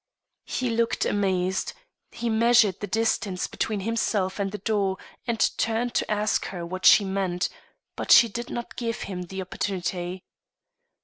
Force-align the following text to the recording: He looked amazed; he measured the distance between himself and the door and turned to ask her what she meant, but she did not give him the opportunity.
He 0.47 0.71
looked 0.71 1.05
amazed; 1.05 1.73
he 2.11 2.27
measured 2.27 2.79
the 2.79 2.87
distance 2.87 3.45
between 3.45 3.81
himself 3.81 4.39
and 4.39 4.51
the 4.51 4.57
door 4.57 4.97
and 5.27 5.47
turned 5.59 5.93
to 5.93 6.09
ask 6.09 6.45
her 6.47 6.65
what 6.65 6.87
she 6.87 7.05
meant, 7.05 7.49
but 7.95 8.09
she 8.11 8.27
did 8.27 8.49
not 8.49 8.77
give 8.77 9.01
him 9.03 9.21
the 9.21 9.43
opportunity. 9.43 10.23